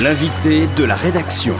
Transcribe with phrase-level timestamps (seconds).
[0.00, 1.54] L'invité de la rédaction.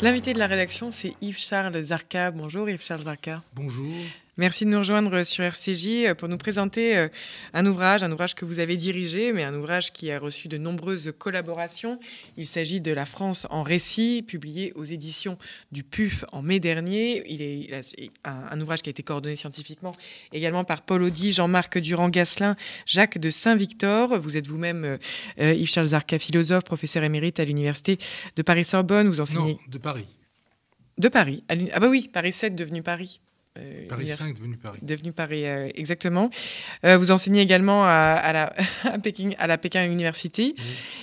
[0.00, 2.30] L'invité de la rédaction, c'est Yves-Charles Zarka.
[2.30, 3.42] Bonjour Yves-Charles Zarka.
[3.52, 3.92] Bonjour.
[4.36, 7.08] Merci de nous rejoindre sur RCJ euh, pour nous présenter euh,
[7.52, 10.58] un ouvrage, un ouvrage que vous avez dirigé, mais un ouvrage qui a reçu de
[10.58, 12.00] nombreuses collaborations.
[12.36, 15.38] Il s'agit de La France en récit, publié aux éditions
[15.70, 17.22] du PUF en mai dernier.
[17.32, 17.84] Il est
[18.24, 19.92] un, ouvrage qui a été coordonné scientifiquement
[20.32, 22.56] également par Paul Audi, Jean-Marc Durand-Gasselin,
[22.86, 24.18] Jacques de Saint-Victor.
[24.18, 24.98] Vous êtes vous-même
[25.38, 27.98] euh, Yves-Charles Zarka, philosophe, professeur émérite à l'Université
[28.34, 29.06] de Paris-Sorbonne.
[29.06, 29.52] Vous enseignez...
[29.52, 30.06] Non, de Paris.
[30.98, 31.44] De Paris.
[31.48, 33.20] ah bah oui, Paris 7 devenu Paris.
[33.56, 34.78] Euh, Paris 5 devenu Paris.
[34.82, 36.28] Devenu Paris, euh, exactement.
[36.84, 38.52] Euh, vous enseignez également à, la,
[38.84, 40.56] à, Pékin, à la Pékin University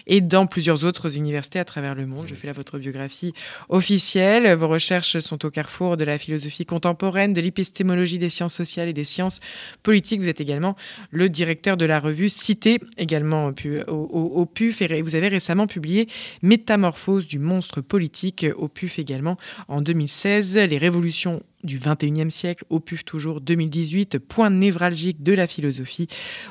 [0.05, 2.27] et dans plusieurs autres universités à travers le monde.
[2.27, 3.33] Je fais là votre biographie
[3.69, 4.53] officielle.
[4.55, 8.93] Vos recherches sont au carrefour de la philosophie contemporaine, de l'épistémologie des sciences sociales et
[8.93, 9.39] des sciences
[9.81, 10.19] politiques.
[10.19, 10.75] Vous êtes également
[11.09, 13.53] le directeur de la revue Cité, également
[13.88, 14.81] au, au, PUF.
[14.81, 16.09] Et vous avez récemment publié
[16.41, 19.38] Métamorphose du monstre politique au PUF également
[19.69, 20.58] en 2016.
[20.58, 26.08] Les révolutions du 21e siècle, au PUF toujours 2018, point névralgique de la philosophie,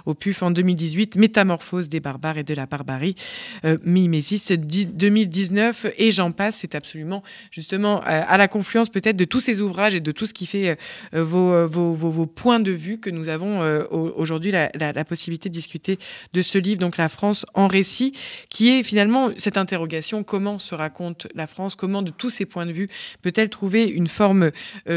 [0.06, 3.14] au PUF en 2018, métamorphose des barbares et de la barbarie,
[3.64, 9.24] euh, Mimésis 2019, et j'en passe, c'est absolument justement euh, à la confluence peut-être de
[9.24, 10.78] tous ces ouvrages et de tout ce qui fait
[11.14, 15.54] euh, vos, vos, points de vue que nous avons euh, aujourd'hui la, la, possibilité de
[15.54, 15.98] discuter
[16.32, 18.12] de ce livre, donc La France en récit,
[18.48, 22.66] qui est finalement cette interrogation, comment se raconte la France, comment de tous ces points
[22.66, 22.88] de vue
[23.22, 24.50] peut-elle trouver une forme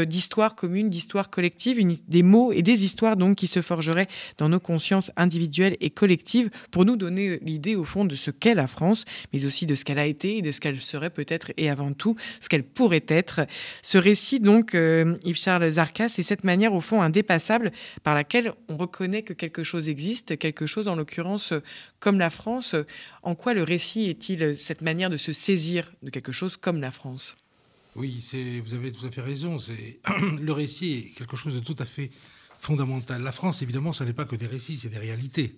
[0.04, 4.60] d'histoire commune, d'histoire collective, des mots et des histoires donc qui se forgeraient dans nos
[4.60, 9.04] consciences individuelles et collectives pour nous donner l'idée au fond de ce qu'est la France,
[9.32, 11.92] mais aussi de ce qu'elle a été et de ce qu'elle serait peut-être et avant
[11.92, 13.46] tout ce qu'elle pourrait être.
[13.82, 18.76] Ce récit donc, euh, Yves-Charles Zarka, c'est cette manière au fond indépassable par laquelle on
[18.76, 21.52] reconnaît que quelque chose existe, quelque chose en l'occurrence
[22.00, 22.74] comme la France.
[23.22, 26.90] En quoi le récit est-il cette manière de se saisir de quelque chose comme la
[26.90, 27.36] France?
[27.96, 29.56] Oui, vous avez tout à fait raison.
[30.40, 32.10] Le récit est quelque chose de tout à fait
[32.58, 33.22] fondamental.
[33.22, 35.56] La France, évidemment, ce n'est pas que des récits, c'est des réalités.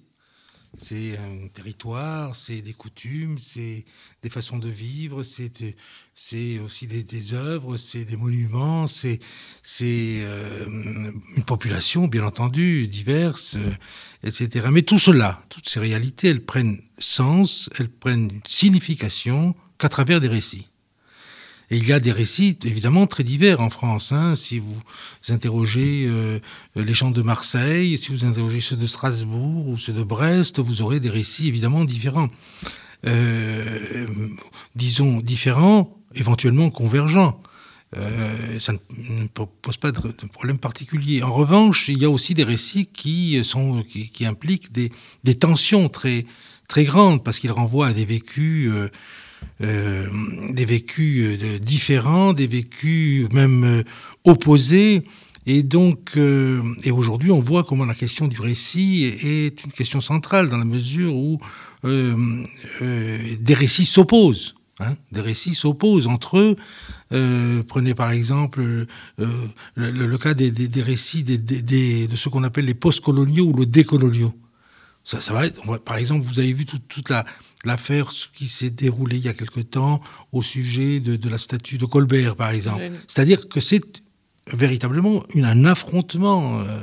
[0.77, 3.87] C'est un territoire, c'est des coutumes, c'est
[4.23, 9.21] des façons de vivre, c'est aussi des, œuvres, c'est des monuments, c'est
[9.81, 10.67] euh,
[11.37, 13.57] une population, bien entendu, diverse,
[14.23, 14.67] etc.
[14.71, 20.29] Mais tout cela, toutes ces réalités, elles prennent sens, elles prennent signification qu'à travers des
[20.29, 20.69] récits.
[21.71, 24.13] Et il y a des récits évidemment très divers en France.
[24.13, 24.37] Hein.
[24.37, 24.81] Si vous
[25.29, 26.39] interrogez euh,
[26.77, 30.83] les gens de Marseille, si vous interrogez ceux de Strasbourg ou ceux de Brest, vous
[30.83, 32.31] aurez des récits évidemment différents.
[33.07, 34.07] Euh,
[34.75, 37.41] disons différents, éventuellement convergents.
[37.97, 40.01] Euh, ça ne pose pas de,
[40.33, 41.23] problème particulier.
[41.23, 44.91] En revanche, il y a aussi des récits qui, sont, qui, qui impliquent des,
[45.25, 46.27] des, tensions très,
[46.69, 48.89] très grandes, parce qu'ils renvoient à des vécus euh,
[49.63, 50.07] euh,
[50.51, 53.83] des vécus euh, différents, des vécus même euh,
[54.25, 55.07] opposés.
[55.47, 56.19] Et donc,
[56.83, 60.65] et aujourd'hui, on voit comment la question du récit est une question centrale dans la
[60.65, 61.39] mesure où
[61.85, 64.57] des récits s'opposent.
[64.81, 66.57] Hein, des récits s'opposent entre eux.
[67.69, 68.87] prenez par exemple
[69.77, 74.35] le, cas des, des, récits de ce qu'on appelle les post-coloniaux ou le décoloniaux.
[75.07, 77.25] Ça, ça va par exemple, vous avez vu toute la,
[77.65, 80.01] l'affaire qui s'est déroulée il y a quelque temps
[80.33, 82.91] au sujet de, la statue de Colbert, par exemple.
[83.07, 84.03] C'est-à-dire que c'est
[84.53, 86.81] véritablement une, un affrontement euh,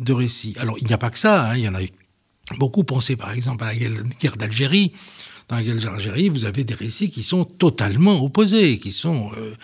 [0.00, 0.54] de récits.
[0.60, 1.50] Alors, il n'y a pas que ça.
[1.50, 1.80] Hein, il y en a
[2.56, 4.94] beaucoup pensé, par exemple, à la guerre d'Algérie.
[5.48, 9.30] Dans la guerre d'Algérie, vous avez des récits qui sont totalement opposés, qui sont...
[9.36, 9.54] Euh,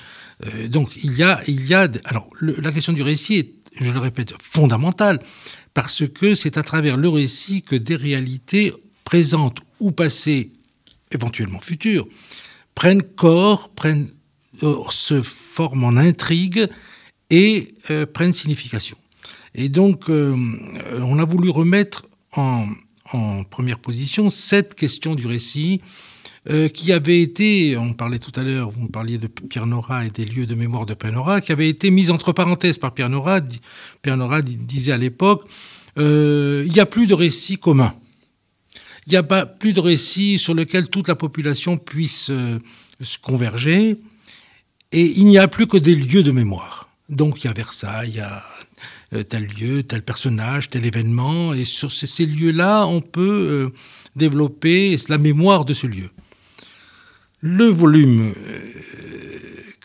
[0.46, 1.40] euh, donc, il y a...
[1.48, 5.20] Il y a alors, la question du récit est, je le répète, fondamentale
[5.74, 8.72] parce que c'est à travers le récit que des réalités
[9.04, 10.52] présentes ou passées,
[11.12, 12.06] éventuellement futures,
[12.74, 14.08] prennent corps, prennent,
[14.62, 16.66] euh, se forment en intrigue
[17.30, 18.96] et euh, prennent signification.
[19.54, 20.36] Et donc, euh,
[21.00, 22.02] on a voulu remettre
[22.36, 22.66] en,
[23.12, 25.80] en, première position cette question du récit
[26.74, 30.26] qui avait été, on parlait tout à l'heure, vous parliez de Pierre Nora et des
[30.26, 33.40] lieux de mémoire de Pierre Nora, qui avait été mise entre parenthèses par Pierre Nora.
[34.02, 35.48] Pierre Nora disait à l'époque,
[35.98, 37.94] euh, il n'y a plus de récit commun.
[39.06, 42.58] Il n'y a pas plus de récit sur lequel toute la population puisse euh,
[43.00, 43.98] se converger.
[44.92, 46.88] Et il n'y a plus que des lieux de mémoire.
[47.08, 48.42] Donc il y a Versailles, il y a
[49.12, 51.52] euh, tel lieu, tel personnage, tel événement.
[51.52, 53.72] Et sur ces, lieux-là, on peut
[54.16, 56.10] développer la mémoire de ce lieu.
[57.46, 58.32] Le volume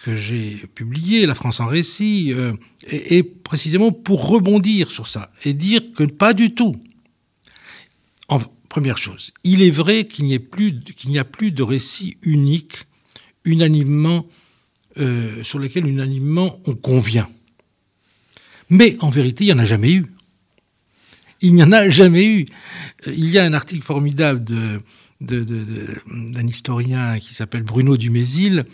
[0.06, 2.54] que j'ai publié, La France en récit, euh,
[2.84, 6.74] est, précisément pour rebondir sur ça et dire que pas du tout.
[8.70, 12.86] première chose, il est vrai qu'il n'y, a plus de récit unique,
[13.44, 14.26] unanimement,
[14.98, 17.28] euh, sur lequel unanimement on convient.
[18.70, 20.06] Mais en vérité, il n'y en a jamais eu.
[21.42, 22.46] Il n'y en a jamais eu.
[23.06, 24.46] Il y a un article formidable
[25.22, 28.66] d'un historien qui s'appelle Bruno Dumézil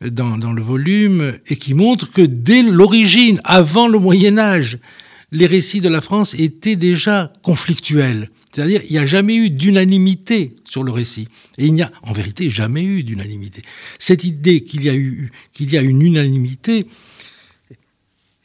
[0.00, 4.78] dans, dans, le volume et qui montre que dès l'origine, avant le Moyen Âge,
[5.32, 8.30] les récits de la France étaient déjà conflictuels.
[8.52, 11.28] C'est-à-dire, il n'y a jamais eu d'unanimité sur le récit.
[11.58, 13.62] Et il n'y a, en vérité, jamais eu d'unanimité.
[13.98, 16.86] Cette idée qu'il y a eu, qu'il y a une unanimité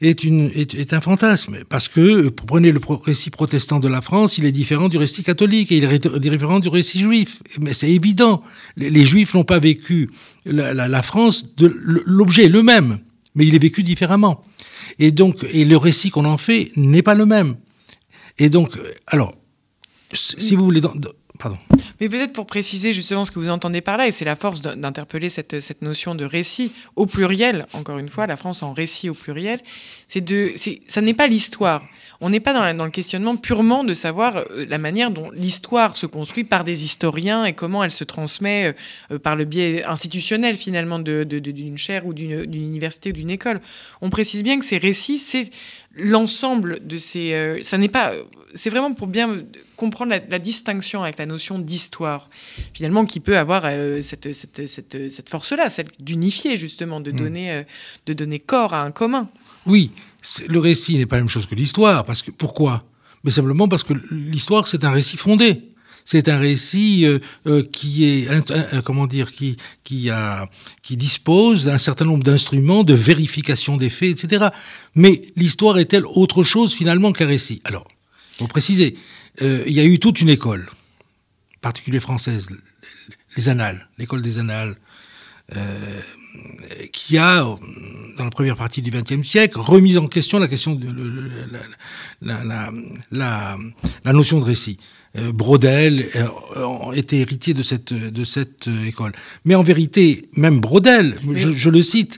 [0.06, 1.58] est, une, est, un fantasme.
[1.70, 5.72] Parce que, prenez le récit protestant de la France, il est différent du récit catholique
[5.72, 7.42] et il est différent du récit juif.
[7.60, 8.42] Mais c'est évident.
[8.78, 10.10] Les, juifs n'ont pas vécu
[10.46, 11.74] la, la, la France, de,
[12.06, 13.00] l'objet est le même,
[13.36, 14.44] mais il est vécu différemment.
[15.00, 17.56] Et donc, et le récit qu'on en fait n'est pas le même.
[18.38, 18.72] Et donc,
[19.08, 19.34] alors,
[20.14, 20.82] si vous voulez,
[21.40, 21.58] pardon.
[22.04, 24.62] Mais peut-être pour préciser justement ce que vous entendez par là, et c'est la force
[24.62, 29.10] d'interpeller cette, cette, notion de récit au pluriel, encore une fois, la France en récit
[29.10, 29.62] au pluriel,
[30.10, 30.52] c'est de,
[30.90, 31.82] ça n'est pas l'histoire.
[32.20, 36.06] On n'est pas dans, le questionnement purement de savoir euh, la manière dont l'histoire se
[36.06, 38.74] construit par des historiens et comment elle se transmet euh,
[39.14, 43.62] euh, par le biais institutionnel finalement d'une chaire ou d'une université ou d'une école.
[44.02, 45.52] On précise bien que ces récits, c'est
[45.96, 47.60] l'ensemble de ces.
[47.64, 48.14] ça n'est pas
[48.56, 49.44] c'est vraiment pour bien
[49.78, 52.30] comprendre la, distinction avec la notion d'histoire,
[52.74, 57.16] finalement, qui peut avoir euh, cette, cette, cette, cette force-là, celle d'unifier, justement, de, mm.
[57.16, 57.64] donner, euh,
[58.06, 59.30] de donner corps à un commun.
[59.66, 59.92] Oui,
[60.48, 62.04] le récit n'est pas la même chose que l'histoire.
[62.06, 62.84] Parce que, pourquoi?
[63.24, 65.70] Mais simplement parce que l'histoire, c'est un récit fondé.
[66.06, 67.06] C'est un récit
[67.48, 68.28] euh, qui est,
[68.84, 69.56] comment dire, qui,
[69.86, 70.50] qui, a,
[70.82, 74.48] qui dispose d'un certain nombre d'instruments de vérification des faits, etc.
[74.96, 77.62] Mais l'histoire est-elle autre chose finalement qu'un récit?
[77.64, 77.88] Alors,
[78.38, 78.96] pour préciser,
[79.42, 80.70] euh, il y a eu toute une école,
[81.62, 82.48] particulière française,
[83.36, 84.76] les annales, l'école des annales,
[85.56, 86.00] euh,
[86.92, 87.44] qui a,
[88.18, 90.88] dans la première partie du XXe siècle, remis en question la question de
[92.22, 92.72] la, la,
[93.12, 93.58] la,
[94.04, 94.78] la notion de récit.
[95.16, 96.08] Euh, Brodel
[96.94, 99.12] était héritier de cette, de cette école.
[99.46, 102.18] Mais en vérité, même Brodel, je, je, le cite,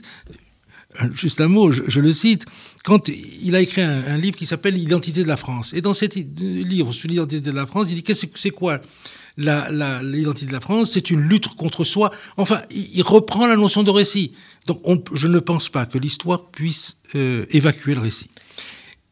[1.12, 2.46] juste un mot, je, je le cite,
[2.86, 5.74] quand il a écrit un, livre qui s'appelle L'identité de la France.
[5.74, 6.04] Et dans ce
[6.38, 8.80] livre sur l'identité de la France, il dit qu'est-ce que c'est quoi
[9.36, 10.92] l'identité de la France?
[10.92, 12.12] C'est une lutte contre soi.
[12.36, 14.34] Enfin, il, reprend la notion de récit.
[14.68, 14.80] Donc,
[15.12, 18.30] je ne pense pas que l'histoire puisse euh, évacuer le récit.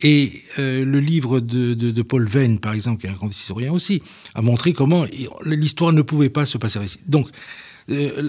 [0.02, 0.30] Et
[0.60, 4.02] euh, le livre de, Paul Venn, par exemple, qui est un grand historien aussi,
[4.36, 5.04] a montré comment
[5.44, 7.00] l'histoire ne pouvait pas se passer récit.
[7.08, 7.28] Donc,
[7.90, 8.28] euh,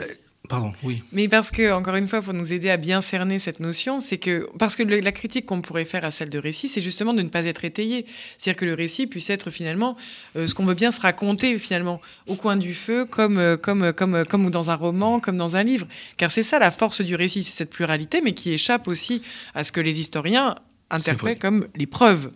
[0.50, 1.01] Pardon, oui.
[1.12, 4.18] Mais parce que, encore une fois, pour nous aider à bien cerner cette notion, c'est
[4.18, 7.21] que, parce que la critique qu'on pourrait faire à celle de récit, c'est justement de
[7.21, 8.06] ne pas être étayé.
[8.38, 9.95] C'est-à-dire que le récit puisse être finalement
[10.36, 13.83] euh, ce qu'on veut bien se raconter, finalement, au coin du feu, comme, euh, comme,
[13.83, 15.88] euh, comme, comme dans un roman, comme dans un livre.
[16.18, 19.21] Car c'est ça la force du récit, c'est cette pluralité, mais qui échappe aussi
[19.53, 20.56] à ce que les historiens
[20.89, 22.30] interprètent comme les preuves,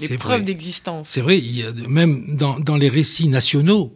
[0.00, 1.08] les preuves d'existence.
[1.08, 3.94] C'est vrai, il y a, même dans, dans les récits nationaux,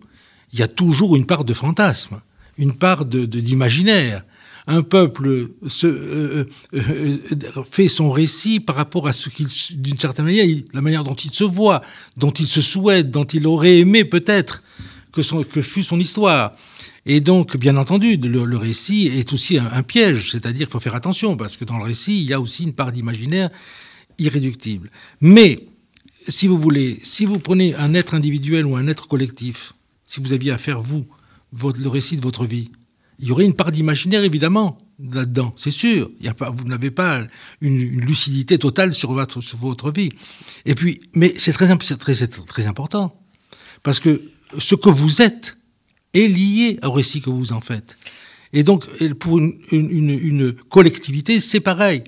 [0.53, 2.21] il y a toujours une part de fantasme
[2.59, 4.25] une part d'imaginaire.
[4.69, 6.45] un peuple euh, euh,
[6.75, 11.15] euh, fait son récit par rapport à ce qu'il, d'une certaine manière, la manière dont
[11.15, 11.83] il se voit,
[12.17, 14.63] dont il se souhaite, dont il aurait aimé peut-être
[15.13, 15.23] que,
[15.63, 16.53] fût son histoire.
[17.05, 21.37] Et donc, bien entendu, le, récit est aussi un, piège, c'est-à-dire qu'il faut faire attention,
[21.37, 23.51] parce que dans le récit, il y a aussi une part d'imaginaire
[24.19, 24.91] irréductible.
[25.21, 25.67] Mais,
[26.29, 29.73] si vous voulez, si vous prenez un être individuel ou un être collectif,
[30.07, 31.05] si vous aviez affaire, vous,
[31.53, 32.71] le récit de votre vie.
[33.19, 36.11] Il y aurait une part d'imaginaire, évidemment, là-dedans, c'est sûr.
[36.21, 37.23] Il y a pas, vous n'avez pas
[37.61, 40.11] une, lucidité totale sur votre, sur votre vie.
[40.65, 43.19] Et puis, mais c'est très, très, très important.
[43.83, 44.23] Parce que
[44.59, 45.57] ce que vous êtes
[46.15, 47.97] est lié au récit que vous en faites.
[48.53, 52.05] Et donc, pour une, une, une collectivité, c'est pareil.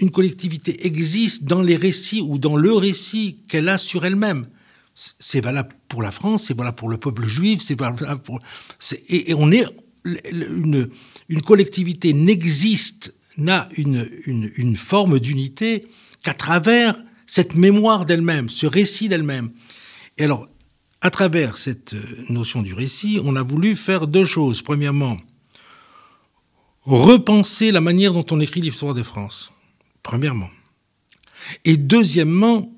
[0.00, 4.46] Une collectivité existe dans les récits ou dans le récit qu'elle a sur elle-même
[4.94, 8.38] c'est valable pour la France, c'est valable pour le peuple juif, c'est valable pour.
[9.08, 9.64] et, on est.
[10.04, 10.88] Une,
[11.28, 15.86] une collectivité n'existe, n'a une, une, une, forme d'unité
[16.24, 19.52] qu'à travers cette mémoire d'elle-même, ce récit d'elle-même.
[20.18, 20.48] Et alors,
[21.02, 21.94] à travers cette
[22.28, 24.60] notion du récit, on a voulu faire deux choses.
[24.60, 25.18] Premièrement,
[26.82, 29.52] repenser la manière dont on écrit l'histoire de France.
[30.02, 30.50] Premièrement.
[31.64, 32.72] Et deuxièmement,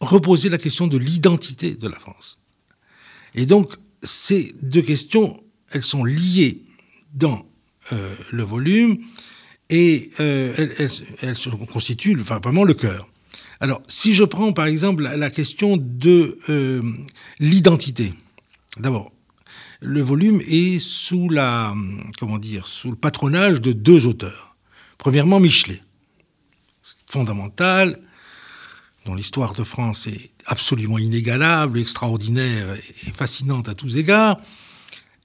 [0.00, 2.38] reposer la question de l'identité de la France.
[3.34, 6.62] Et donc, ces deux questions, elles sont liées
[7.14, 7.44] dans
[7.92, 8.98] euh, le volume
[9.70, 10.54] et euh,
[11.22, 11.36] elles,
[11.66, 13.08] constituent enfin, vraiment le cœur.
[13.60, 16.80] Alors, si je prends par exemple la, question de euh,
[17.40, 18.12] l'identité,
[18.78, 19.10] d'abord,
[19.80, 21.74] le volume est sous la,
[22.18, 24.56] comment dire, sous le patronage de deux auteurs.
[24.96, 25.80] Premièrement, Michelet,
[27.06, 28.00] fondamental,
[29.08, 34.36] dont l'histoire de France est absolument inégalable, extraordinaire et fascinante à tous égards.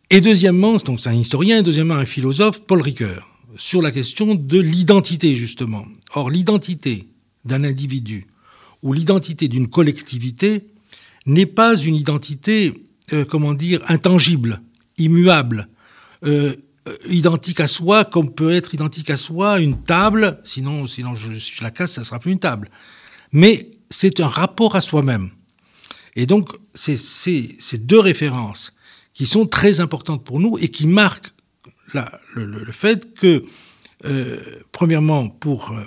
[0.10, 4.36] Et deuxièmement, donc c'est un historien, et deuxièmement un philosophe, Paul Ricoeur, sur la question
[4.36, 5.86] de l'identité justement.
[6.16, 7.10] Or, l'identité
[7.44, 8.28] d'un individu
[8.84, 10.66] ou l'identité d'une collectivité
[11.26, 12.74] n'est pas une identité,
[13.12, 14.62] euh, comment dire, intangible,
[14.98, 15.68] immuable,
[16.26, 16.54] euh,
[16.88, 20.40] euh, identique à soi, comme peut être identique à soi une table.
[20.46, 22.70] Sinon, sinon je, je la casse, ça sera plus une table.
[23.34, 25.32] Mais c'est un rapport à soi-même.
[26.16, 28.74] Et donc, c'est ces deux références
[29.14, 31.32] qui sont très importantes pour nous et qui marquent
[32.36, 33.44] le, fait que,
[34.06, 34.40] euh,
[34.72, 35.84] premièrement, pour euh,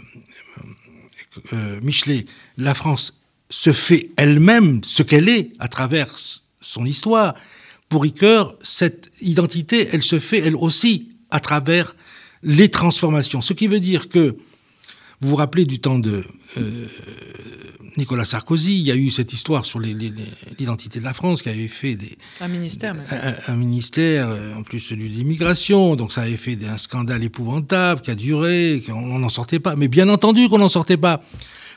[1.52, 2.24] euh, Michelet,
[2.56, 6.14] la France se fait elle-même ce qu'elle est à travers
[6.60, 7.34] son histoire.
[7.88, 11.94] Pour Ricoeur, cette identité, elle se fait elle aussi à travers
[12.42, 13.40] les transformations.
[13.40, 14.36] Ce qui veut dire que,
[15.20, 16.24] vous vous rappelez du temps de
[16.58, 16.86] euh,
[17.96, 21.68] Nicolas Sarkozy, il y a eu cette histoire sur l'identité de la France qui avait
[21.68, 22.16] fait des...
[22.40, 26.58] Un ministère, un, un, ministère, euh, en plus celui de l'immigration, donc ça avait fait
[26.66, 29.76] un scandale épouvantable qui a duré, qu'on n'en sortait pas.
[29.76, 31.22] Mais bien entendu qu'on n'en sortait pas.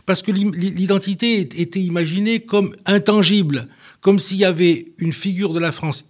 [0.06, 3.68] Parce que l'identité était imaginée comme intangible,
[4.02, 6.06] comme s'il y avait une figure de la France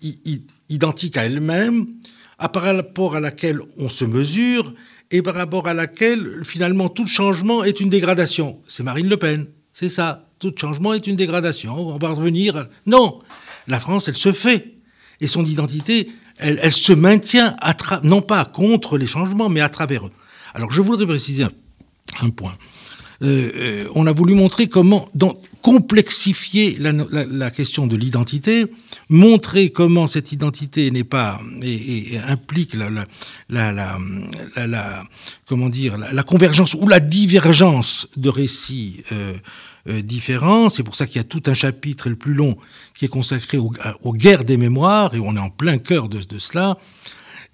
[0.69, 1.87] identique à elle-même,
[2.47, 4.73] par rapport à laquelle on se mesure,
[5.11, 8.59] et par rapport à laquelle, finalement, tout changement est une dégradation.
[8.67, 9.47] C'est Marine Le Pen.
[9.73, 10.27] C'est ça.
[10.37, 11.73] Tout changement est une dégradation.
[11.73, 12.67] On va revenir.
[12.85, 13.19] Non.
[13.67, 14.75] La France, elle se fait.
[15.19, 17.55] Et son identité, elle, se maintient,
[18.03, 20.11] non pas contre les changements, mais à travers eux.
[20.53, 21.51] Alors, je voudrais préciser un,
[22.21, 22.55] un point.
[23.21, 28.65] Euh, euh, on a voulu montrer comment, dans, complexifier la, la, la question de l'identité,
[29.09, 32.89] montrer comment cette identité n'est pas et, et implique la,
[33.49, 33.97] la,
[35.47, 39.33] comment dire la, convergence ou la divergence de récits euh,
[39.87, 40.69] euh, différents.
[40.69, 42.57] C'est pour ça qu'il y a tout un chapitre le plus long
[42.95, 43.71] qui est consacré aux,
[44.03, 46.77] aux, guerres des mémoires et on est en plein cœur de, de cela.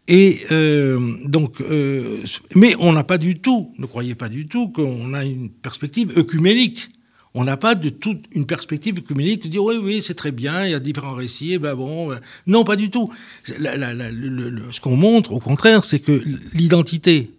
[0.08, 2.18] Et euh, donc, euh,
[2.56, 6.18] mais on n'a pas du tout, ne croyez pas du tout qu'on a une perspective
[6.18, 6.90] œcuménique.
[7.38, 10.66] On n'a pas de toute une perspective œcuménique de dire oui, oui, c'est très bien,
[10.66, 12.22] il y a différents récits, et ben bon, ben...
[12.48, 13.12] non, pas du tout.
[13.46, 16.24] Ce qu'on montre, au contraire, c'est que
[16.54, 17.32] l'identité,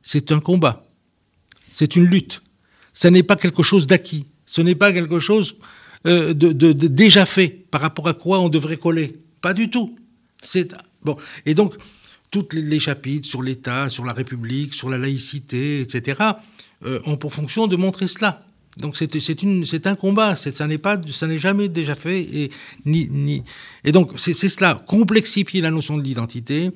[0.00, 0.86] c'est un combat,
[1.70, 2.42] c'est une lutte.
[2.94, 5.56] Ce n'est pas quelque chose d'acquis, ce n'est pas quelque chose
[6.06, 9.18] euh, de, déjà fait par rapport à quoi on devrait coller.
[9.42, 9.96] Pas du tout.
[11.44, 11.74] Et donc,
[12.30, 16.22] tous les chapitres sur l'État, sur la République, sur la laïcité, etc.,
[16.86, 18.45] euh, ont pour fonction de montrer cela.
[18.76, 22.50] Donc c'est un combat, ça n'est pas, ça n'est jamais déjà fait et
[22.84, 23.42] ni ni.
[23.84, 24.82] Et donc c'est cela.
[24.86, 26.70] Complexifier la notion de l'identité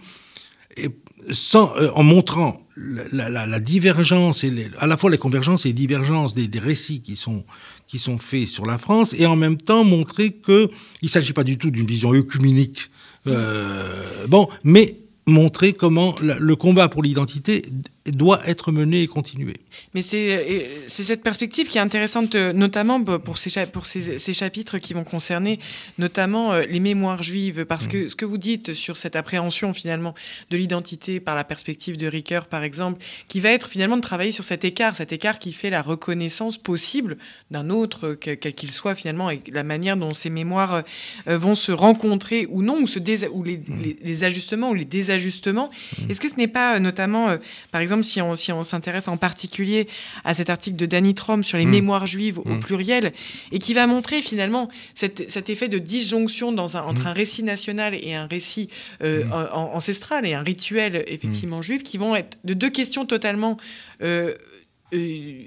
[1.30, 5.66] sans euh, en montrant la, la, la divergence et les, à la fois les convergences
[5.66, 7.44] et les divergences des, des, récits qui sont
[7.86, 10.70] qui sont faits sur la France et en même temps montrer que
[11.02, 12.90] il s'agit pas du tout d'une vision œcuménique
[13.26, 17.62] euh, bon mais montrer comment le combat pour l'identité
[18.06, 19.54] doit être mené et continuer.
[19.94, 24.78] Mais c'est cette perspective qui est intéressante, euh, notamment pour ces, pour ces, ces chapitres
[24.78, 25.58] qui vont concerner
[25.98, 30.14] notamment euh, les mémoires juives, parce que ce que vous dites sur cette appréhension finalement
[30.50, 34.32] de l'identité par la perspective de Ricoeur, par exemple, qui va être finalement de travailler
[34.32, 37.18] sur cet écart, cet écart qui fait la reconnaissance possible
[37.50, 40.84] d'un autre, quel qu'il soit finalement, et la manière dont ces mémoires
[41.28, 44.84] euh, vont se rencontrer ou non, ou, se ou les, les, les, ajustements ou les
[44.84, 45.70] désajustements.
[46.08, 47.36] Est-ce que ce n'est pas notamment,
[47.72, 49.88] par exemple, si on, si on s'intéresse en particulier
[50.24, 51.70] à cet article de Danny Trom sur les mmh.
[51.70, 52.60] mémoires juives au mmh.
[52.60, 53.12] pluriel,
[53.52, 57.06] et qui va montrer finalement cet, cet effet de disjonction dans un, entre mmh.
[57.06, 58.68] un récit national et un récit
[59.02, 63.56] euh, ancestral et un rituel effectivement juif, qui vont être de deux questions totalement...
[64.02, 64.34] Euh,
[64.94, 65.44] euh,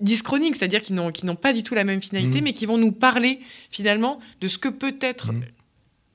[0.00, 2.44] c'est-à-dire qui n'ont pas du tout la même finalité, mmh.
[2.44, 5.42] mais qui vont nous parler finalement de ce que peut être mmh.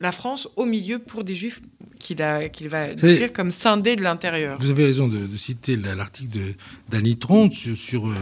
[0.04, 1.62] La France au milieu pour des juifs
[2.00, 4.60] qu'il qu va décrire comme scindé de l'intérieur.
[4.60, 6.38] Vous avez raison de, de citer l'article
[6.90, 8.14] d'Annie Tron sur, sur, euh,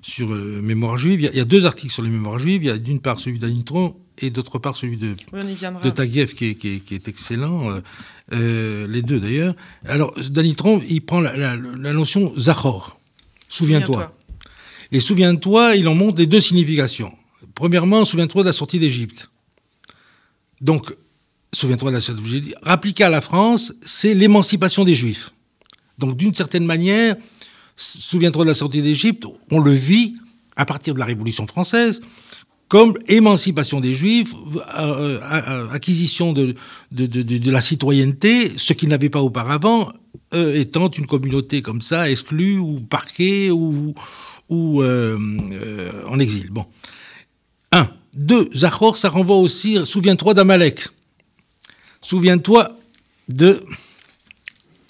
[0.00, 1.20] sur euh, mémoire juive.
[1.20, 2.64] Il y, a, il y, a, deux articles sur les mémoires juives.
[2.64, 5.40] Il y a d'une part celui d'Annie Tron et d'autre part celui de, oui,
[5.84, 7.80] de Taguieff qui est, qui, qui est, excellent.
[8.32, 9.54] Euh, les deux d'ailleurs.
[9.84, 12.98] Alors, Danitron, il prend la, la, la notion Zachor.
[13.48, 13.94] Souviens-toi.
[13.94, 14.12] Souviens
[14.92, 17.12] et souviens-toi, il en montre les deux significations.
[17.54, 19.28] Premièrement, souviens-toi de la sortie d'Égypte.
[20.60, 20.94] Donc,
[21.52, 25.32] souviens-toi de la dit, appliquée à la France, c'est l'émancipation des Juifs.
[25.98, 27.16] Donc, d'une certaine manière,
[27.76, 30.14] souviens-toi de la sortie d'Égypte, on le vit
[30.56, 32.00] à partir de la Révolution française,
[32.68, 34.34] comme émancipation des Juifs,
[34.78, 36.54] euh, euh, acquisition de,
[36.90, 39.92] de, de, la citoyenneté, ce qu'ils n'avaient pas auparavant,
[40.34, 43.94] euh, étant une communauté comme ça, exclue ou parquée ou,
[44.48, 46.50] ou en exil.
[46.50, 46.64] Bon.
[47.72, 47.88] Un.
[48.14, 48.48] Deux.
[48.54, 50.88] Zachor, ça renvoie aussi, souviens-toi d'Amalek.
[52.06, 52.76] Souviens-toi
[53.28, 53.64] de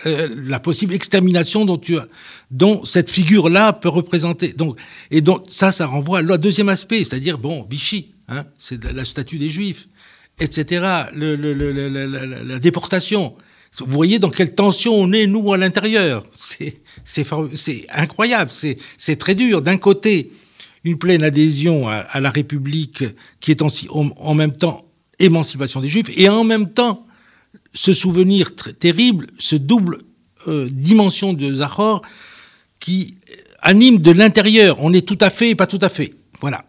[0.04, 2.06] euh, la possible extermination dont, tu as,
[2.50, 4.52] dont cette figure-là peut représenter.
[4.52, 4.78] Donc,
[5.10, 9.38] et donc ça, ça renvoie à deuxième aspect, c'est-à-dire, bon, Vichy, hein, c'est la statue
[9.38, 9.88] des Juifs,
[10.40, 11.88] etc., le, le, le,
[12.44, 13.34] la déportation.
[13.78, 16.22] Vous voyez dans quelle tension on est, nous, à l'intérieur.
[16.30, 19.62] C'est incroyable, c'est très dur.
[19.62, 20.32] D'un côté,
[20.84, 23.04] une pleine adhésion à, à, la République
[23.40, 23.68] qui est en,
[24.18, 24.86] en même temps
[25.18, 27.05] émancipation des Juifs, et en même temps
[27.76, 29.98] ce souvenir terrible, ce double
[30.48, 32.02] euh, dimension de Zahor
[32.80, 33.16] qui
[33.60, 34.76] anime de l'intérieur.
[34.80, 36.14] On est tout à fait et pas tout à fait.
[36.40, 36.64] Voilà.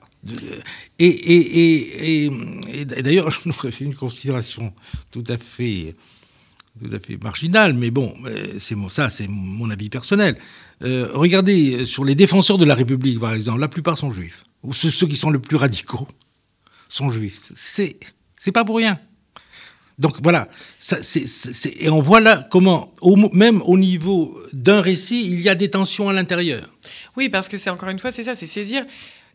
[0.99, 4.73] Et, et, d'ailleurs, je ferai une considération
[5.09, 5.95] tout à fait,
[6.79, 8.13] tout à fait marginale, mais bon,
[8.59, 10.37] c'est ça, c'est mon avis personnel.
[10.83, 14.73] Euh, regardez sur les défenseurs de la République, par exemple, la plupart sont juifs, ou
[14.73, 16.07] ceux, qui sont le plus radicaux
[16.89, 17.53] sont juifs.
[17.55, 18.99] C'est pas pour rien.
[19.97, 20.47] Donc voilà,
[21.79, 22.93] et on voit là comment,
[23.33, 26.69] même au niveau d'un récit, il y a des tensions à l'intérieur.
[27.15, 28.85] Oui, parce que c'est encore une fois, c'est ça, c'est saisir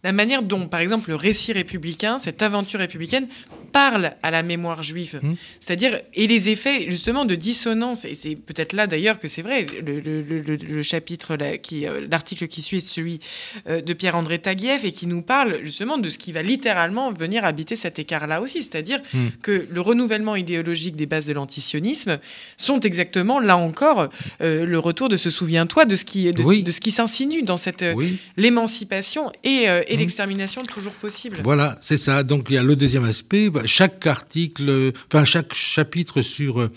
[0.04, 3.28] la manière dont, par exemple, le récit républicain, cette aventure républicaine,
[3.72, 5.18] parle à la mémoire juive.
[5.22, 5.32] Mmh.
[5.60, 9.66] C'est-à-dire, et les effets, justement, de dissonance, et c'est peut-être là d'ailleurs que c'est vrai,
[9.84, 13.20] le, chapitre, qui, euh, l'article qui suit est celui
[13.68, 17.44] euh, de Pierre-André Taguieff, et qui nous parle justement de ce qui va littéralement venir
[17.44, 18.62] habiter cet écart-là aussi.
[18.62, 19.18] C'est-à-dire mmh.
[19.42, 22.18] que le renouvellement idéologique des bases de l'antisionisme
[22.58, 24.08] sont exactement, là encore,
[24.42, 27.56] euh, le retour de ce souviens-toi de ce qui, de, de ce qui s'insinue dans
[27.56, 27.84] cette
[28.36, 30.00] l'émancipation et et mmh.
[30.00, 31.38] l'extermination toujours possible.
[31.44, 32.22] Voilà, c'est ça.
[32.22, 33.50] Donc il y a le deuxième aspect.
[33.50, 36.68] Bah, chaque article, enfin chaque chapitre sur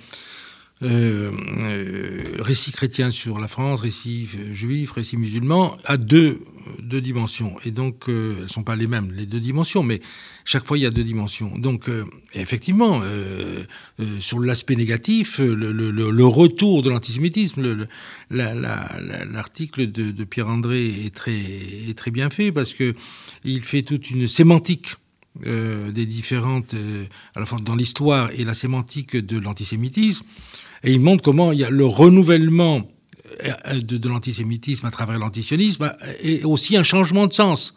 [0.83, 6.37] euh, euh, récit chrétien sur la France, récit juif, récit musulman, a deux,
[6.79, 7.53] deux dimensions.
[7.63, 10.01] Et donc, euh, elles ne sont pas les mêmes, les deux dimensions, mais
[10.43, 11.57] chaque fois, il y a deux dimensions.
[11.57, 11.89] Donc,
[12.33, 13.01] effectivement,
[14.19, 17.87] sur l'aspect négatif, le, le, le, retour de l'antisémitisme,
[18.29, 22.93] l'article de, de Pierre-André est très, est très bien fait parce que
[23.43, 24.97] il fait toute une sémantique
[25.45, 27.03] euh, des différentes, euh,
[27.35, 30.25] à la fois dans l'histoire et la sémantique de l'antisémitisme,
[30.85, 32.87] et il montre comment il y a le renouvellement
[33.43, 37.75] euh, de, l'antisémitisme à travers l'antisionisme et aussi un changement de sens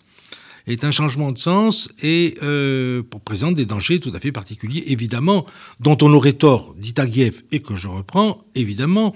[0.68, 5.46] est un changement de sens et euh, présente des dangers tout à fait particuliers, évidemment,
[5.80, 9.14] dont on aurait tort, dit Taguieff, et que je reprends, évidemment,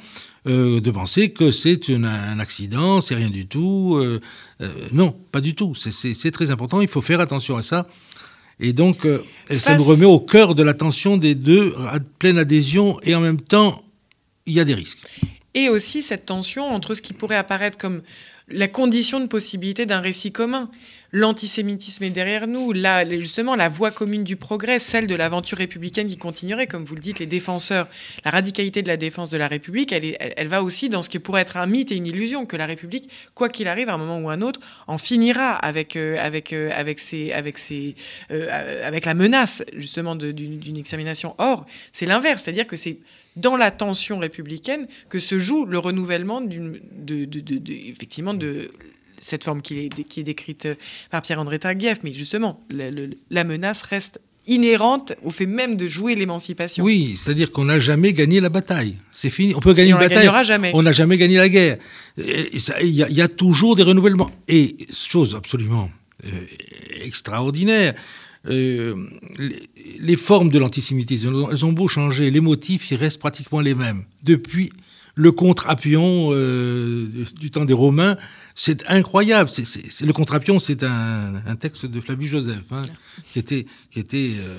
[0.48, 3.96] euh, de penser que c'est un accident, c'est rien du tout.
[3.96, 4.20] Euh,
[4.61, 5.74] euh, non, pas du tout.
[5.74, 7.87] C'est très important, il faut faire attention à ça.
[8.62, 12.96] Et donc, euh, ça nous remet au cœur de l'attention des deux, à pleine adhésion,
[13.03, 13.85] et en même temps,
[14.46, 15.01] il y a des risques.
[15.55, 18.03] Et aussi cette tension entre ce qui pourrait apparaître comme
[18.48, 20.70] la condition de possibilité d'un récit commun
[21.12, 26.09] l'antisémitisme est derrière nous, là, justement, la voie commune du progrès, celle de l'aventure républicaine
[26.09, 27.87] qui continuerait, comme vous le dites, les défenseurs,
[28.25, 31.42] la radicalité de la défense de la République, elle, va aussi dans ce qui pourrait
[31.42, 34.18] être un mythe et une illusion, que la République, quoi qu'il arrive, à un moment
[34.18, 37.01] ou un autre, en finira avec, euh, avec, euh, avec,
[37.35, 37.59] avec,
[38.31, 41.35] euh, avec la menace, justement, d'une examination.
[41.37, 42.98] Or, c'est l'inverse, c'est-à-dire que c'est
[43.37, 48.70] dans la tension républicaine que se joue le renouvellement de, de, effectivement de
[49.23, 50.75] cette forme qui est, qui est décrite euh,
[51.11, 52.61] par Pierre-André Taguieff, mais justement,
[53.31, 56.85] la menace reste inhérente au fait même de jouer l'émancipation.
[56.85, 58.97] Oui, c'est-à-dire qu'on n'a jamais gagné la bataille.
[59.13, 59.55] C'est fini.
[59.55, 60.29] On peut gagner une bataille.
[60.45, 60.73] jamais.
[60.75, 61.79] On n'a jamais gagné la guerre.
[62.19, 64.31] Il y, y, a toujours des renouvellements.
[64.49, 65.89] Et chose absolument
[66.25, 66.29] euh,
[67.05, 67.95] extraordinaire.
[68.49, 68.97] Euh,
[69.39, 69.69] les,
[70.01, 74.05] les, formes de l'antisémitisme, elles ont beau changer, les motifs, ils restent pratiquement les mêmes.
[74.25, 74.73] Depuis
[75.15, 77.07] le contre-appion euh,
[77.39, 78.17] du temps des Romains
[78.55, 79.51] c'est incroyable.
[79.51, 82.83] C'est, le Contrapion, c'est un, un, texte de Flavius Joseph, hein,
[83.33, 84.59] qui était, qui était euh,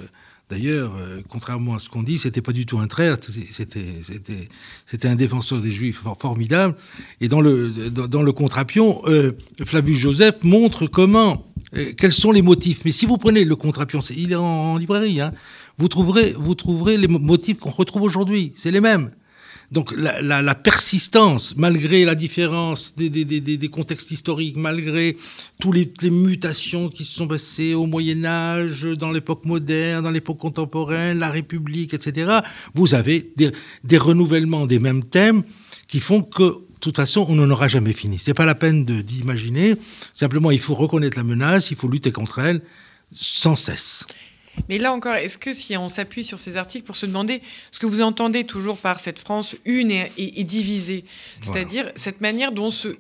[0.54, 4.48] d'ailleurs, euh, contrairement à ce qu'on dit, c'était pas du tout un traître, c'était, c'était,
[4.86, 6.76] c'était un défenseur des Juifs formidable.
[7.22, 9.32] Et dans le, dans, dans le Contrapion, euh,
[9.64, 12.82] Flavius Joseph montre comment, euh, quels sont les motifs.
[12.86, 15.32] Mais si vous prenez le Contrapion, il est en, en librairie, hein,
[15.78, 18.54] vous trouverez, vous trouverez les motifs qu'on retrouve aujourd'hui.
[18.56, 19.12] C'est les mêmes.
[19.74, 25.18] Donc la, persistance, malgré la différence des, contextes historiques, malgré
[25.60, 30.38] toutes les, mutations qui se sont passées au Moyen Âge, dans l'époque moderne, dans l'époque
[30.38, 32.40] contemporaine, la République, etc.,
[32.76, 35.42] vous avez des, renouvellements des mêmes thèmes
[35.88, 38.20] qui font que toute façon, on n'en aura jamais fini.
[38.20, 39.76] C'est pas la peine d'imaginer.
[40.14, 42.62] Simplement, il faut reconnaître la menace, il faut lutter contre elle
[43.16, 44.06] sans cesse.
[44.70, 47.80] Mais là encore, est-ce que si on s'appuie sur ces articles pour se demander ce
[47.80, 51.06] que vous entendez toujours par cette France une et, divisée,
[51.42, 52.96] c'est-à-dire cette manière dont ce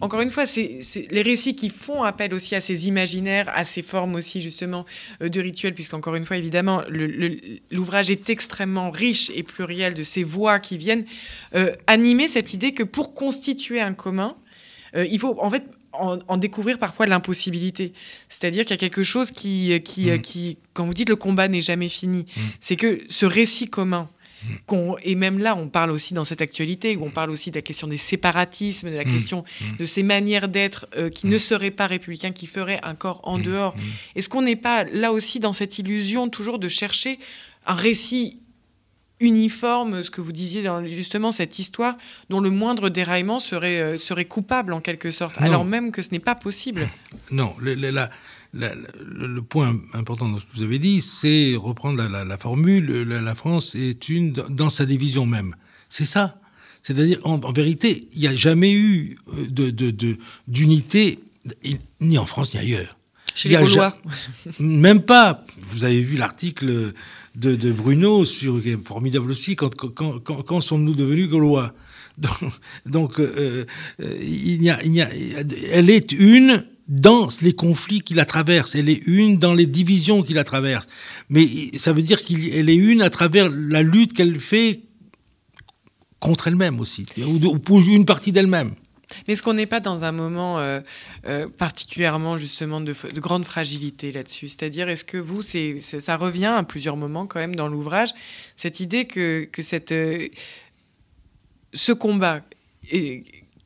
[0.00, 3.82] encore une fois, c'est les récits qui font appel aussi à ces imaginaires, à ces
[3.82, 4.84] formes aussi justement
[5.22, 6.82] euh, de rituels, puisqu'encore une fois, évidemment,
[7.70, 11.04] l'ouvrage est extrêmement riche et pluriel de ces voix qui viennent
[11.54, 14.36] euh, animer cette idée que pour constituer un commun,
[14.94, 15.64] euh, il faut en fait
[16.00, 17.92] en, découvrir parfois l'impossibilité.
[18.28, 20.20] C'est-à-dire qu'il y a quelque chose qui, qui, mm.
[20.20, 22.40] qui, quand vous dites le combat n'est jamais fini, mm.
[22.60, 24.08] c'est que ce récit commun,
[25.02, 27.62] et même là, on parle aussi dans cette actualité, où on parle aussi de la
[27.62, 29.44] question des séparatismes, de la question
[29.78, 33.38] de ces manières d'être euh, qui ne seraient pas républicains, qui feraient un corps en
[33.38, 33.74] dehors.
[34.14, 37.18] Est-ce qu'on n'est pas là aussi dans cette illusion toujours de chercher
[37.66, 38.38] un récit
[39.20, 41.96] uniforme, ce que vous disiez dans justement cette histoire,
[42.28, 46.10] dont le moindre déraillement serait, euh, serait coupable en quelque sorte, alors même que ce
[46.10, 46.88] n'est pas possible
[47.30, 48.10] Non, la,
[48.52, 53.74] le, point important dans ce que vous avez dit, c'est reprendre la, formule, la, France
[53.74, 55.54] est une dans sa division même.
[55.88, 56.40] C'est ça.
[56.82, 61.18] C'est-à-dire, en, vérité, il n'y a jamais eu euh, de, d'unité,
[62.00, 62.96] ni en France ni ailleurs.
[63.36, 63.94] Chez les Gaulois
[64.58, 65.44] Même pas.
[65.60, 66.94] Vous avez vu l'article
[67.34, 71.74] de, Bruno, sur, formidable aussi, quand, quand, quand, sommes-nous devenus Gaulois?
[72.86, 73.66] Donc, euh,
[74.02, 75.08] euh, il y a, il y a,
[75.72, 78.74] elle est une dans les conflits qui la traversent.
[78.74, 80.88] Elle est une dans les divisions qui la traversent.
[81.28, 84.80] Mais ça veut dire qu'elle est une à travers la lutte qu'elle fait
[86.20, 88.72] contre elle-même aussi, ou pour une partie d'elle-même.
[89.26, 90.80] Mais est-ce qu'on n'est pas dans un moment euh,
[91.26, 94.48] euh, particulièrement justement de, grande fragilité là-dessus?
[94.48, 98.10] C'est-à-dire, est-ce que vous, c'est, ça revient à plusieurs moments quand même dans l'ouvrage,
[98.56, 100.28] cette idée que, que cette, euh,
[101.72, 102.40] ce combat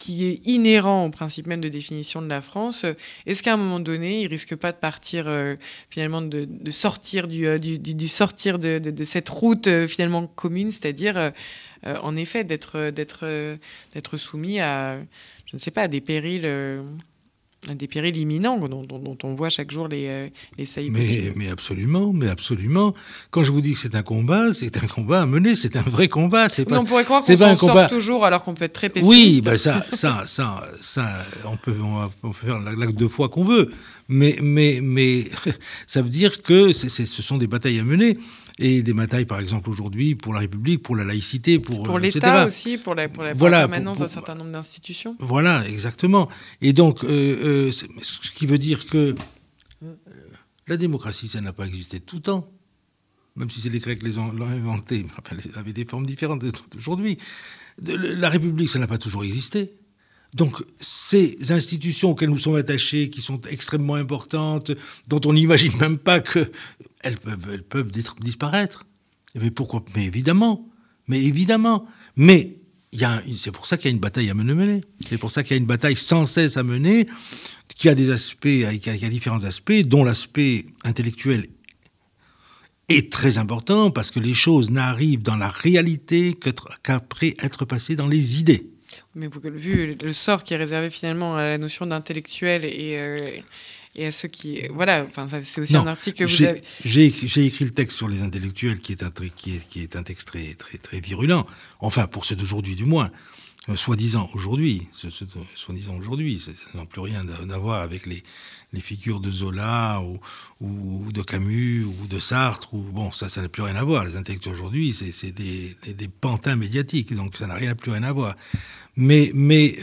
[0.01, 2.87] qui est inhérent au principe même de définition de la France,
[3.27, 5.57] est-ce qu'à un moment donné, il risque pas de partir euh,
[5.91, 7.59] finalement de, sortir du, euh,
[8.07, 11.33] sortir de, cette route euh, finalement commune, c'est-à-dire
[12.03, 13.27] en effet d'être d'être
[13.95, 14.99] d'être soumis à
[15.47, 16.47] je ne sais pas à des périls
[17.69, 22.13] des périls imminents dont, dont, on voit chaque jour les, euh, les mais, mais, absolument,
[22.13, 22.95] mais absolument.
[23.31, 25.83] Quand je vous dis que c'est un combat, c'est un combat à mener, c'est un
[25.83, 26.49] vrai combat.
[26.49, 29.27] C'est pas, on pourrait croire qu'on s'en sort toujours alors qu'on peut être très pessimiste.
[29.27, 31.07] Oui, ben ça, ça, ça, ça,
[31.45, 31.75] on peut,
[32.23, 33.71] on peut faire l'acte deux fois qu'on veut.
[34.09, 35.25] Mais, mais, mais
[35.87, 38.17] ça veut dire que ce sont des batailles à mener
[38.61, 41.99] et des batailles, par exemple, aujourd'hui, pour la République, pour la laïcité, pour, pour euh,
[41.99, 45.17] l'État aussi, pour la, pour la, permanence d'un certain nombre d'institutions.
[45.19, 46.29] Voilà, exactement.
[46.61, 49.15] Et donc, euh, euh, ce qui veut dire que
[50.69, 52.53] la démocratie, ça n'a pas existé tout le temps.
[53.37, 57.17] Même si c'est les Grecs qui l'ont inventé, elle avait des formes différentes d'aujourd'hui.
[57.83, 59.73] La République, ça n'a pas toujours existé.
[60.35, 64.71] Donc ces institutions auxquelles nous sommes attachés, qui sont extrêmement importantes,
[65.09, 67.19] dont on n'imagine même pas qu'elles
[67.69, 67.91] peuvent,
[68.21, 68.85] disparaître.
[69.35, 70.69] Mais pourquoi Mais évidemment,
[71.09, 71.87] mais évidemment.
[72.17, 72.57] Mais
[73.37, 74.83] c'est pour ça qu'il y a une bataille à mener.
[75.09, 77.07] C'est pour ça qu'il y a une bataille sans cesse à mener,
[77.75, 78.49] qui a des aspects,
[78.81, 81.49] qui a différents aspects, dont l'aspect intellectuel
[82.89, 86.35] est très important parce que les choses n'arrivent dans la réalité
[86.83, 88.70] qu'après être passées dans les idées.
[89.15, 93.17] Mais vous, vu le sort qui est réservé finalement à la notion d'intellectuel et, euh,
[93.97, 94.63] et à ceux qui.
[94.69, 96.63] Voilà, enfin, c'est aussi un article que vous avez.
[96.85, 97.07] J'ai
[97.47, 100.29] écrit le texte sur les intellectuels qui est un, qui est, qui est un texte
[100.29, 101.45] très, très, très virulent.
[101.81, 103.11] Enfin, pour ceux d'aujourd'hui du moins.
[103.69, 104.89] Euh, soi-disant aujourd'hui,
[105.55, 108.23] soi-disant aujourd'hui, ça n'a plus rien à voir avec les,
[108.73, 110.19] les figures de Zola ou,
[110.61, 112.73] ou, de Camus ou de Sartre.
[112.73, 114.07] Ou, bon, ça, ça n'a plus rien à voir.
[114.07, 118.03] Les intellectuels aujourd'hui, c'est des, des, des, pantins médiatiques, donc ça n'a rien plus rien
[118.03, 118.35] à voir.
[118.97, 119.33] Mais,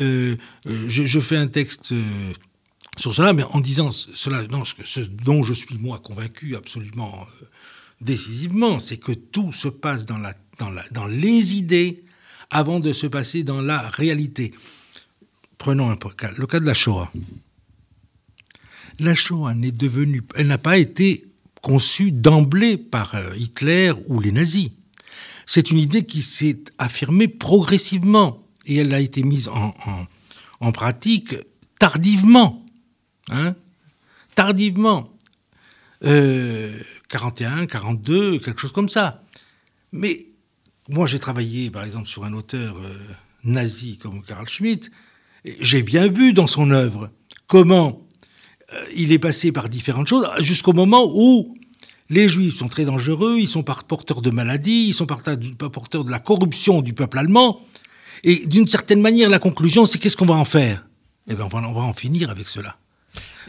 [0.01, 0.35] euh,
[0.67, 2.33] euh, je, fais un texte euh,
[2.97, 4.43] sur cela, mais en disant cela,
[4.85, 7.27] ce, dont je suis moi convaincu absolument
[8.01, 10.19] décisivement, c'est que tout se passe dans,
[11.07, 12.03] les idées
[12.51, 14.53] avant de se passer dans la réalité.
[15.57, 17.11] Prenons le cas de la Shoah.
[18.99, 21.23] La Shoah n'est devenue, elle n'a pas été
[21.61, 24.71] conçue d'emblée par Hitler ou les nazis.
[25.45, 31.35] C'est une idée qui s'est affirmée progressivement et elle a été mise en, pratique
[31.79, 32.65] tardivement.
[33.29, 33.55] Hein
[34.35, 35.09] tardivement.
[36.05, 36.77] Euh,
[37.09, 39.23] 41, 42, quelque chose comme ça.
[39.91, 40.27] Mais
[40.89, 42.93] moi, j'ai travaillé, par exemple, sur un auteur euh,
[43.43, 44.91] nazi comme Karl Schmitt.
[45.59, 47.09] J'ai bien vu dans son œuvre
[47.47, 48.07] comment
[48.73, 51.57] euh, il est passé par différentes choses jusqu'au moment où
[52.09, 56.19] les juifs sont très dangereux, ils sont porteurs de maladies, ils sont porteurs de la
[56.19, 57.61] corruption du peuple allemand,
[58.23, 60.85] Et d'une certaine manière, la conclusion, c'est qu'est-ce qu'on va en faire?
[61.29, 62.77] Eh bien, on va, en finir avec cela.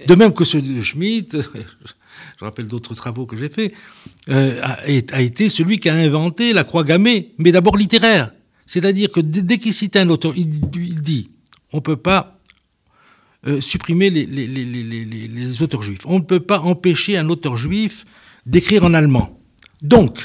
[0.07, 1.37] De même que ce de Schmitt,
[2.41, 3.73] je rappelle d'autres travaux que j'ai faits,
[4.29, 8.33] euh, a, été celui qui a inventé la croix gammée, mais d'abord littéraire.
[8.67, 10.49] C'est-à-dire que dès qu'il cite un auteur, il,
[11.01, 11.31] dit
[11.73, 12.39] on ne peut pas
[13.47, 16.05] euh, supprimer les, auteurs juifs.
[16.05, 18.05] On ne peut pas empêcher un auteur juif
[18.47, 19.41] d'écrire en allemand.
[19.83, 20.19] Donc,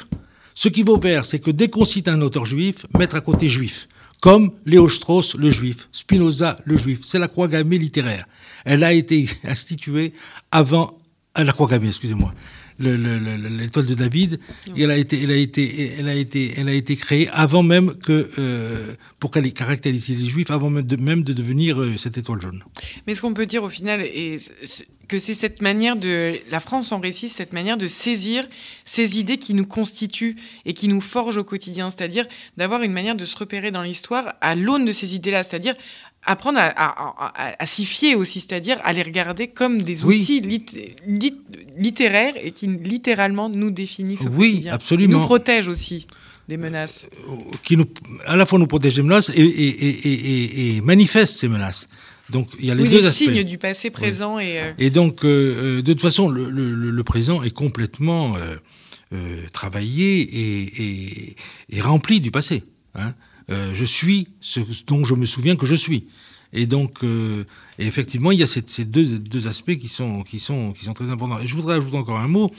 [0.56, 3.48] ce qu'il faut faire, c'est que dès qu'on cite un auteur juif, mettre à côté
[3.50, 3.88] juif.
[4.24, 7.00] Comme Léo Strauss, le juif, Spinoza, le juif.
[7.04, 8.26] C'est la croix gammée littéraire.
[8.64, 10.14] Elle a été instituée
[10.50, 10.98] avant,
[11.36, 12.34] la croix gammée, excusez-moi,
[12.80, 14.40] l'étoile de David,
[14.78, 17.96] elle a été, elle a été, elle a été, elle a été créée avant même
[17.96, 22.18] que euh, pour qu'elle caractérise les Juifs, avant même de, même de devenir euh, cette
[22.18, 22.64] étoile jaune.
[23.08, 24.40] Mais ce qu'on peut dire au final est
[25.08, 28.46] que c'est cette manière de la France en récit, cette manière de saisir
[28.86, 32.26] ces idées qui nous constituent et qui nous forgent au quotidien, c'est-à-dire
[32.58, 35.76] d'avoir une manière de se repérer dans l'histoire à l'aune de ces idées-là, c'est-à-dire
[36.26, 40.42] apprendre à, s'y fier aussi, c'est-à-dire à les regarder comme des outils
[41.78, 44.74] littéraires et qui littéralement nous définissent au oui, quotidien.
[44.74, 45.20] absolument.
[45.20, 46.08] Nous protègent aussi
[46.48, 47.06] des menaces.
[47.28, 47.86] Euh, qui nous,
[48.26, 51.88] à la fois nous protègent des menaces et, et, manifestent ces menaces.
[52.30, 53.26] Donc il y a les deux les aspects.
[53.26, 54.60] signes du passé, présent et.
[54.60, 58.36] Euh, et donc euh, de toute façon, le, le, présent est complètement
[59.52, 61.36] travaillé et,
[61.70, 62.64] et, rempli du passé.
[62.96, 63.14] Hein.
[63.50, 66.08] Euh, je suis ce dont je me souviens que je suis.
[66.54, 67.44] Et donc, euh,
[67.80, 71.40] effectivement, il y a ces, deux, aspects qui sont, qui, sont, qui sont très importants.
[71.40, 72.52] Et je voudrais ajouter encore un mot,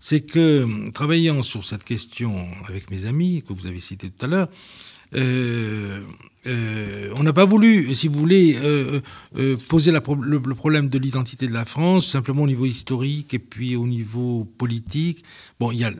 [0.00, 4.28] c'est que travaillant sur cette question avec mes amis, que vous avez cité tout à
[4.28, 4.48] l'heure,
[5.14, 6.00] euh,
[7.14, 8.56] on n'a pas voulu, si vous voulez,
[9.68, 13.76] poser le, le, problème de l'identité de la France simplement au niveau historique et puis
[13.76, 15.24] au niveau politique.
[15.60, 15.92] Bon, il y a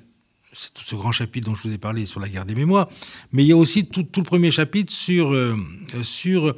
[0.75, 2.89] tout ce grand chapitre dont je vous ai parlé sur la guerre des mémoires,
[3.33, 5.57] mais il y a aussi tout, le premier chapitre sur, euh,
[6.03, 6.55] sur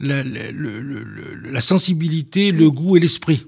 [0.00, 3.46] la, sensibilité, le goût et l'esprit.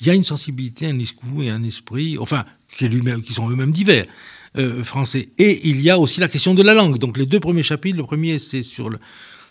[0.00, 2.44] Il y a une sensibilité, un goût et un esprit, enfin,
[2.76, 4.06] qui, qui sont eux-mêmes divers,
[4.56, 5.28] euh, français.
[5.38, 6.98] Et il y a aussi la question de la langue.
[6.98, 8.98] Donc les deux premiers chapitres, le premier c'est sur le,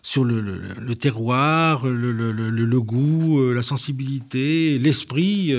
[0.02, 5.54] sur le, terroir, le, goût, euh, la sensibilité, l'esprit.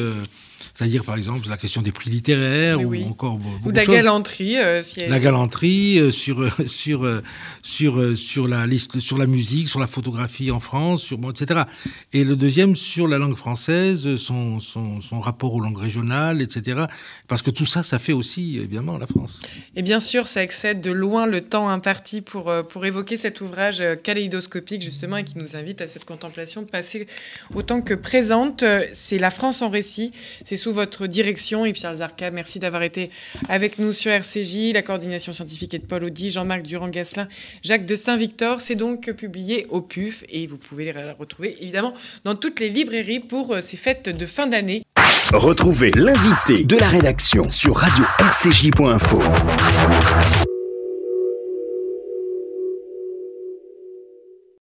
[0.74, 4.59] C'est-à-dire, par exemple, la question des prix littéraires ou encore ou la galanterie.
[4.59, 7.07] Euh, la galanterie euh, sur euh, sur
[7.62, 11.62] sur sur la liste, sur la musique, sur la photographie en France, sur etc.
[12.12, 16.85] Et le deuxième sur la langue française, son, son, son rapport aux langues régionales, etc.
[17.26, 19.42] Parce que tout ça, ça fait aussi évidemment la France.
[19.76, 23.83] Et bien sûr, ça excède de loin le temps imparti pour pour évoquer cet ouvrage
[24.02, 27.07] kaléidoscopique justement et qui nous invite à cette contemplation passée
[27.54, 28.64] autant que présente.
[28.92, 30.12] C'est la France en récit.
[30.44, 31.66] C'est votre direction.
[31.66, 33.11] Yves Charles Arca, merci d'avoir été
[33.48, 34.72] avec nous sur RCJ.
[34.72, 37.28] La coordination scientifique est de Paul Audi, Jean-Marc Durand-Gasselin,
[37.62, 38.61] Jacques de Saint-Victor.
[38.61, 43.20] C'est donc publié au PUF et vous pouvez les retrouver évidemment dans toutes les librairies
[43.20, 44.83] pour euh, ces fêtes de fin d'année.
[45.33, 50.47] Retrouvez l'invité de la rédaction sur radio-rcj.info.